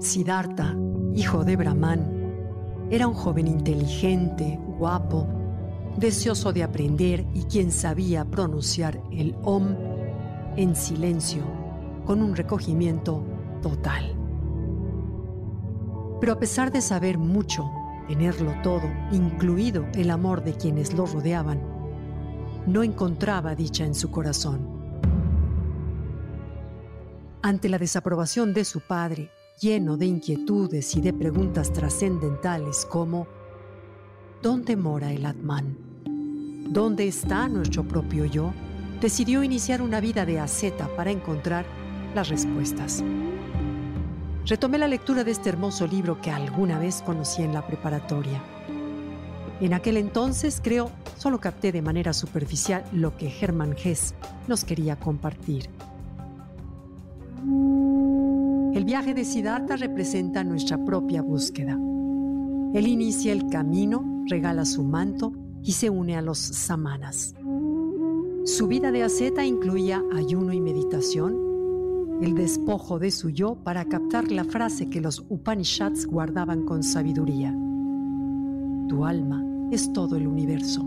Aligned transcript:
Siddhartha, 0.00 0.76
hijo 1.12 1.44
de 1.44 1.56
Brahman, 1.56 2.86
era 2.88 3.08
un 3.08 3.14
joven 3.14 3.48
inteligente, 3.48 4.60
guapo, 4.78 5.26
deseoso 5.96 6.52
de 6.52 6.62
aprender 6.62 7.26
y 7.34 7.42
quien 7.42 7.72
sabía 7.72 8.24
pronunciar 8.24 9.02
el 9.10 9.34
Om 9.42 9.74
en 10.56 10.76
silencio, 10.76 11.42
con 12.06 12.22
un 12.22 12.36
recogimiento 12.36 13.24
total. 13.60 14.14
Pero 16.20 16.32
a 16.32 16.38
pesar 16.38 16.70
de 16.70 16.80
saber 16.80 17.18
mucho, 17.18 17.68
tenerlo 18.06 18.54
todo, 18.62 18.88
incluido 19.10 19.84
el 19.94 20.10
amor 20.10 20.44
de 20.44 20.54
quienes 20.54 20.94
lo 20.94 21.06
rodeaban, 21.06 21.60
no 22.68 22.84
encontraba 22.84 23.56
dicha 23.56 23.84
en 23.84 23.96
su 23.96 24.12
corazón. 24.12 24.60
Ante 27.42 27.68
la 27.68 27.78
desaprobación 27.78 28.54
de 28.54 28.64
su 28.64 28.80
padre 28.80 29.30
lleno 29.60 29.96
de 29.96 30.06
inquietudes 30.06 30.94
y 30.94 31.00
de 31.00 31.12
preguntas 31.12 31.72
trascendentales 31.72 32.86
como 32.86 33.26
¿dónde 34.40 34.76
mora 34.76 35.12
el 35.12 35.26
Atman? 35.26 35.76
¿Dónde 36.70 37.08
está 37.08 37.48
nuestro 37.48 37.82
propio 37.82 38.24
yo? 38.24 38.52
Decidió 39.00 39.42
iniciar 39.42 39.82
una 39.82 40.00
vida 40.00 40.24
de 40.24 40.38
asceta 40.38 40.88
para 40.96 41.10
encontrar 41.10 41.66
las 42.14 42.28
respuestas. 42.28 43.02
Retomé 44.46 44.78
la 44.78 44.88
lectura 44.88 45.24
de 45.24 45.32
este 45.32 45.48
hermoso 45.48 45.86
libro 45.86 46.20
que 46.20 46.30
alguna 46.30 46.78
vez 46.78 47.02
conocí 47.02 47.42
en 47.42 47.52
la 47.52 47.66
preparatoria. 47.66 48.42
En 49.60 49.74
aquel 49.74 49.96
entonces, 49.96 50.60
creo, 50.62 50.90
solo 51.16 51.40
capté 51.40 51.72
de 51.72 51.82
manera 51.82 52.12
superficial 52.12 52.84
lo 52.92 53.16
que 53.16 53.32
Hermann 53.40 53.74
Hesse 53.82 54.14
nos 54.46 54.64
quería 54.64 54.96
compartir. 54.96 55.68
El 58.74 58.84
viaje 58.84 59.14
de 59.14 59.24
Siddhartha 59.24 59.76
representa 59.76 60.44
nuestra 60.44 60.84
propia 60.84 61.22
búsqueda. 61.22 61.72
Él 62.74 62.86
inicia 62.86 63.32
el 63.32 63.48
camino, 63.48 64.24
regala 64.26 64.66
su 64.66 64.84
manto 64.84 65.32
y 65.62 65.72
se 65.72 65.88
une 65.88 66.16
a 66.16 66.22
los 66.22 66.38
samanas. 66.38 67.34
Su 68.44 68.66
vida 68.66 68.92
de 68.92 69.02
asceta 69.02 69.44
incluía 69.44 70.02
ayuno 70.14 70.52
y 70.52 70.60
meditación, 70.60 72.18
el 72.20 72.34
despojo 72.34 72.98
de 72.98 73.10
su 73.10 73.30
yo 73.30 73.56
para 73.56 73.86
captar 73.86 74.30
la 74.30 74.44
frase 74.44 74.90
que 74.90 75.00
los 75.00 75.24
Upanishads 75.28 76.06
guardaban 76.06 76.66
con 76.66 76.82
sabiduría. 76.82 77.50
Tu 78.88 79.04
alma 79.04 79.44
es 79.70 79.92
todo 79.92 80.16
el 80.16 80.26
universo. 80.26 80.86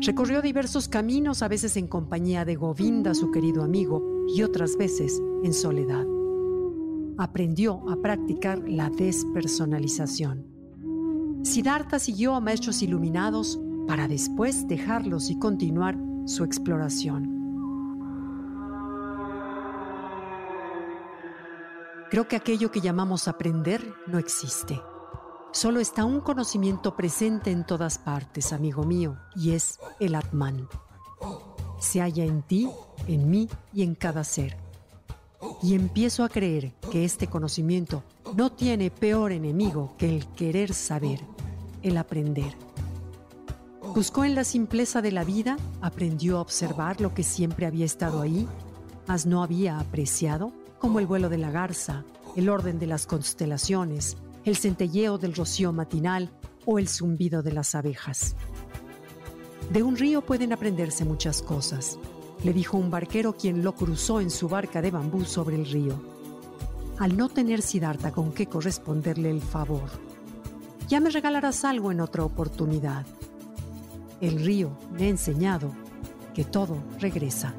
Recorrió 0.00 0.42
diversos 0.42 0.88
caminos, 0.88 1.42
a 1.42 1.48
veces 1.48 1.76
en 1.76 1.86
compañía 1.86 2.44
de 2.44 2.56
Govinda, 2.56 3.14
su 3.14 3.30
querido 3.30 3.62
amigo, 3.62 4.02
y 4.34 4.42
otras 4.42 4.76
veces 4.76 5.20
en 5.42 5.52
soledad 5.52 6.06
aprendió 7.18 7.88
a 7.90 7.96
practicar 7.96 8.58
la 8.68 8.90
despersonalización. 8.90 10.46
Siddhartha 11.42 11.98
siguió 11.98 12.34
a 12.34 12.40
maestros 12.40 12.82
iluminados 12.82 13.58
para 13.86 14.08
después 14.08 14.66
dejarlos 14.66 15.30
y 15.30 15.38
continuar 15.38 15.96
su 16.26 16.44
exploración. 16.44 17.34
Creo 22.10 22.28
que 22.28 22.36
aquello 22.36 22.70
que 22.70 22.80
llamamos 22.80 23.28
aprender 23.28 23.94
no 24.06 24.18
existe. 24.18 24.80
Solo 25.52 25.80
está 25.80 26.04
un 26.04 26.20
conocimiento 26.20 26.96
presente 26.96 27.50
en 27.50 27.64
todas 27.64 27.98
partes, 27.98 28.52
amigo 28.52 28.84
mío, 28.84 29.16
y 29.34 29.52
es 29.52 29.78
el 30.00 30.14
Atman. 30.14 30.68
Se 31.78 32.00
halla 32.00 32.24
en 32.24 32.42
ti, 32.42 32.68
en 33.06 33.30
mí 33.30 33.48
y 33.72 33.82
en 33.82 33.94
cada 33.94 34.22
ser 34.24 34.65
y 35.62 35.74
empiezo 35.74 36.24
a 36.24 36.28
creer 36.28 36.72
que 36.90 37.04
este 37.04 37.26
conocimiento 37.26 38.02
no 38.34 38.50
tiene 38.52 38.90
peor 38.90 39.32
enemigo 39.32 39.94
que 39.98 40.14
el 40.14 40.26
querer 40.26 40.74
saber, 40.74 41.20
el 41.82 41.96
aprender. 41.96 42.54
Buscó 43.94 44.24
en 44.24 44.34
la 44.34 44.44
simpleza 44.44 45.00
de 45.00 45.12
la 45.12 45.24
vida, 45.24 45.56
aprendió 45.80 46.38
a 46.38 46.40
observar 46.40 47.00
lo 47.00 47.14
que 47.14 47.22
siempre 47.22 47.66
había 47.66 47.86
estado 47.86 48.20
ahí, 48.20 48.46
mas 49.06 49.26
no 49.26 49.42
había 49.42 49.78
apreciado, 49.78 50.52
como 50.78 50.98
el 50.98 51.06
vuelo 51.06 51.28
de 51.28 51.38
la 51.38 51.50
garza, 51.50 52.04
el 52.36 52.48
orden 52.48 52.78
de 52.78 52.86
las 52.86 53.06
constelaciones, 53.06 54.16
el 54.44 54.56
centelleo 54.56 55.18
del 55.18 55.34
rocío 55.34 55.72
matinal 55.72 56.30
o 56.66 56.78
el 56.78 56.88
zumbido 56.88 57.42
de 57.42 57.52
las 57.52 57.74
abejas. 57.74 58.36
De 59.72 59.82
un 59.82 59.96
río 59.96 60.20
pueden 60.20 60.52
aprenderse 60.52 61.04
muchas 61.04 61.42
cosas, 61.42 61.98
le 62.46 62.52
dijo 62.52 62.76
un 62.76 62.92
barquero 62.92 63.32
quien 63.32 63.64
lo 63.64 63.74
cruzó 63.74 64.20
en 64.20 64.30
su 64.30 64.48
barca 64.48 64.80
de 64.80 64.92
bambú 64.92 65.24
sobre 65.24 65.56
el 65.56 65.66
río. 65.66 66.00
Al 66.96 67.16
no 67.16 67.28
tener 67.28 67.60
Siddhartha 67.60 68.12
con 68.12 68.30
qué 68.30 68.46
corresponderle 68.46 69.30
el 69.30 69.42
favor, 69.42 69.90
ya 70.86 71.00
me 71.00 71.10
regalarás 71.10 71.64
algo 71.64 71.90
en 71.90 72.00
otra 72.00 72.22
oportunidad. 72.22 73.04
El 74.20 74.44
río 74.44 74.70
me 74.92 75.06
ha 75.06 75.08
enseñado 75.08 75.72
que 76.34 76.44
todo 76.44 76.76
regresa. 77.00 77.52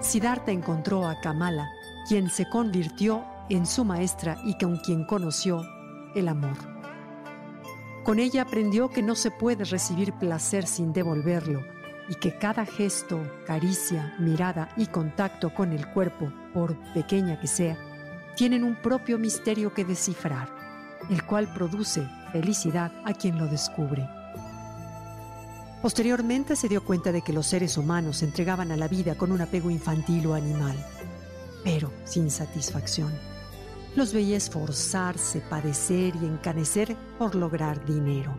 Siddhartha 0.00 0.50
encontró 0.50 1.06
a 1.06 1.20
Kamala, 1.20 1.70
quien 2.08 2.30
se 2.30 2.48
convirtió 2.48 3.24
en 3.48 3.64
su 3.64 3.84
maestra 3.84 4.38
y 4.44 4.58
con 4.58 4.78
quien 4.78 5.06
conoció 5.06 5.62
el 6.16 6.26
amor. 6.26 6.56
Con 8.02 8.18
ella 8.18 8.42
aprendió 8.42 8.88
que 8.88 9.04
no 9.04 9.14
se 9.14 9.30
puede 9.30 9.64
recibir 9.64 10.12
placer 10.14 10.66
sin 10.66 10.92
devolverlo 10.92 11.75
y 12.08 12.14
que 12.14 12.38
cada 12.38 12.64
gesto, 12.64 13.20
caricia, 13.46 14.14
mirada 14.18 14.68
y 14.76 14.86
contacto 14.86 15.52
con 15.52 15.72
el 15.72 15.86
cuerpo, 15.88 16.32
por 16.54 16.76
pequeña 16.92 17.40
que 17.40 17.46
sea, 17.46 17.76
tienen 18.36 18.64
un 18.64 18.76
propio 18.76 19.18
misterio 19.18 19.72
que 19.74 19.84
descifrar, 19.84 20.48
el 21.10 21.24
cual 21.24 21.52
produce 21.52 22.06
felicidad 22.32 22.92
a 23.04 23.12
quien 23.14 23.38
lo 23.38 23.46
descubre. 23.46 24.08
Posteriormente 25.82 26.56
se 26.56 26.68
dio 26.68 26.84
cuenta 26.84 27.12
de 27.12 27.22
que 27.22 27.32
los 27.32 27.46
seres 27.46 27.76
humanos 27.76 28.18
se 28.18 28.24
entregaban 28.24 28.72
a 28.72 28.76
la 28.76 28.88
vida 28.88 29.14
con 29.16 29.32
un 29.32 29.40
apego 29.40 29.70
infantil 29.70 30.26
o 30.26 30.34
animal, 30.34 30.76
pero 31.64 31.92
sin 32.04 32.30
satisfacción. 32.30 33.12
Los 33.94 34.12
veía 34.12 34.36
esforzarse, 34.36 35.40
padecer 35.40 36.14
y 36.16 36.26
encanecer 36.26 36.96
por 37.18 37.34
lograr 37.34 37.84
dinero 37.84 38.36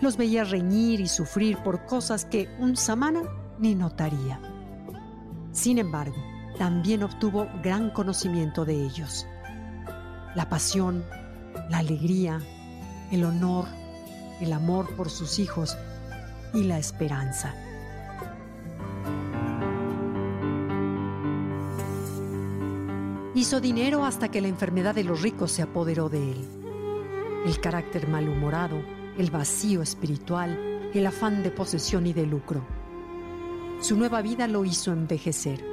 los 0.00 0.16
veía 0.16 0.44
reñir 0.44 1.00
y 1.00 1.08
sufrir 1.08 1.58
por 1.58 1.84
cosas 1.86 2.24
que 2.24 2.48
un 2.58 2.76
samana 2.76 3.22
ni 3.58 3.74
notaría. 3.74 4.40
Sin 5.52 5.78
embargo, 5.78 6.16
también 6.58 7.02
obtuvo 7.02 7.48
gran 7.62 7.90
conocimiento 7.90 8.64
de 8.64 8.84
ellos. 8.84 9.26
La 10.34 10.48
pasión, 10.48 11.04
la 11.68 11.78
alegría, 11.78 12.40
el 13.10 13.24
honor, 13.24 13.66
el 14.40 14.52
amor 14.52 14.94
por 14.96 15.10
sus 15.10 15.38
hijos 15.38 15.76
y 16.54 16.64
la 16.64 16.78
esperanza. 16.78 17.54
Hizo 23.34 23.60
dinero 23.60 24.04
hasta 24.04 24.30
que 24.30 24.40
la 24.40 24.48
enfermedad 24.48 24.94
de 24.94 25.04
los 25.04 25.22
ricos 25.22 25.52
se 25.52 25.62
apoderó 25.62 26.08
de 26.08 26.32
él. 26.32 26.44
El 27.46 27.60
carácter 27.60 28.08
malhumorado, 28.08 28.82
el 29.18 29.30
vacío 29.30 29.82
espiritual, 29.82 30.58
el 30.94 31.06
afán 31.06 31.42
de 31.42 31.50
posesión 31.50 32.06
y 32.06 32.12
de 32.12 32.26
lucro. 32.26 32.64
Su 33.80 33.96
nueva 33.96 34.22
vida 34.22 34.46
lo 34.46 34.64
hizo 34.64 34.92
envejecer. 34.92 35.64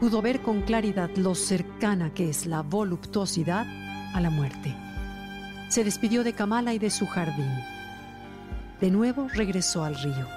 Pudo 0.00 0.22
ver 0.22 0.40
con 0.42 0.62
claridad 0.62 1.10
lo 1.16 1.34
cercana 1.34 2.12
que 2.14 2.28
es 2.28 2.46
la 2.46 2.62
voluptuosidad 2.62 3.66
a 4.14 4.20
la 4.20 4.30
muerte. 4.30 4.74
Se 5.68 5.82
despidió 5.82 6.22
de 6.22 6.32
Kamala 6.32 6.74
y 6.74 6.78
de 6.78 6.90
su 6.90 7.06
jardín. 7.06 7.50
De 8.80 8.90
nuevo 8.90 9.28
regresó 9.28 9.82
al 9.82 9.96
río. 9.96 10.28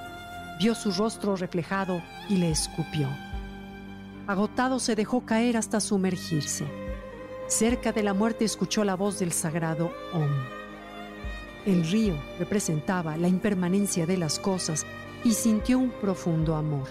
Vio 0.59 0.73
su 0.73 0.91
rostro 0.91 1.35
reflejado 1.35 2.01
y 2.29 2.37
le 2.37 2.49
escupió. 2.49 3.07
Agotado 4.25 4.79
se 4.79 4.95
dejó 4.95 5.25
caer 5.25 5.57
hasta 5.57 5.79
sumergirse. 5.79 6.65
Cerca 7.47 7.91
de 7.91 8.03
la 8.03 8.13
muerte 8.13 8.45
escuchó 8.45 8.83
la 8.83 8.95
voz 8.95 9.19
del 9.19 9.31
sagrado 9.31 9.91
Om. 10.13 10.56
El 11.67 11.85
río 11.85 12.15
representaba 12.39 13.17
la 13.17 13.27
impermanencia 13.27 14.05
de 14.05 14.15
las 14.15 14.39
cosas 14.39 14.85
y 15.25 15.33
sintió 15.33 15.77
un 15.79 15.89
profundo 15.89 16.55
amor. 16.55 16.87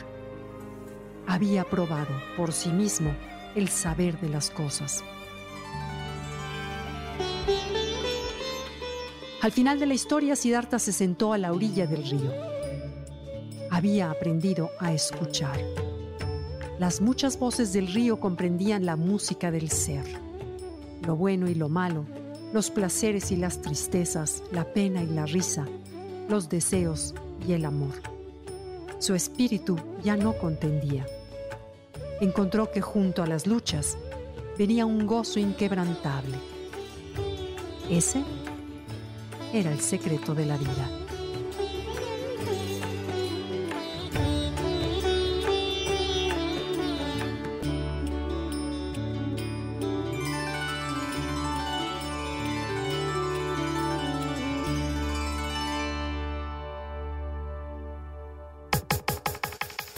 Había 1.27 1.65
probado 1.65 2.13
por 2.37 2.53
sí 2.53 2.69
mismo 2.69 3.11
el 3.55 3.71
saber 3.71 4.21
de 4.21 4.29
las 4.29 4.51
cosas. 4.51 5.03
Al 9.41 9.51
final 9.51 9.81
de 9.81 9.87
la 9.87 9.95
historia, 9.95 10.37
Siddhartha 10.37 10.79
se 10.79 10.93
sentó 10.93 11.33
a 11.33 11.39
la 11.39 11.55
orilla 11.55 11.87
del 11.87 12.05
río. 12.05 12.35
Había 13.71 14.11
aprendido 14.11 14.73
a 14.79 14.93
escuchar. 14.93 15.59
Las 16.79 17.01
muchas 17.01 17.39
voces 17.39 17.73
del 17.73 17.87
río 17.87 18.21
comprendían 18.21 18.85
la 18.85 18.97
música 18.97 19.51
del 19.51 19.71
ser, 19.71 20.05
lo 21.07 21.17
bueno 21.17 21.49
y 21.49 21.55
lo 21.55 21.71
malo, 21.71 22.05
los 22.53 22.71
placeres 22.71 23.31
y 23.33 23.37
las 23.37 23.61
tristezas, 23.61 24.43
la 24.53 24.65
pena 24.65 25.03
y 25.03 25.07
la 25.07 25.27
risa, 25.27 25.67
los 26.29 26.49
deseos 26.49 27.15
y 27.47 27.53
el 27.53 27.65
amor. 27.65 27.95
Su 28.99 29.15
espíritu 29.15 29.79
ya 30.03 30.17
no 30.17 30.33
contendía. 30.39 31.07
Encontró 32.21 32.71
que 32.71 32.81
junto 32.81 33.23
a 33.23 33.27
las 33.27 33.47
luchas 33.47 33.99
venía 34.59 34.87
un 34.87 35.07
gozo 35.07 35.39
inquebrantable. 35.39 36.37
Ese 37.91 38.23
era 39.53 39.71
el 39.71 39.81
secreto 39.81 40.35
de 40.35 40.47
la 40.47 40.57
vida. 40.57 41.06